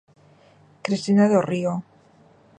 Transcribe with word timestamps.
Cristina 0.85 1.25
Dorrío. 1.33 1.73